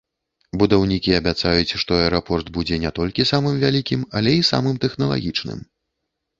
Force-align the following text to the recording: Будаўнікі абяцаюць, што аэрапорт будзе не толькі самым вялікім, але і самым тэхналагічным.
Будаўнікі 0.61 1.11
абяцаюць, 1.17 1.75
што 1.83 1.91
аэрапорт 1.99 2.49
будзе 2.57 2.81
не 2.87 2.93
толькі 3.01 3.29
самым 3.35 3.63
вялікім, 3.67 4.09
але 4.23 4.31
і 4.41 4.49
самым 4.51 4.83
тэхналагічным. 4.89 5.59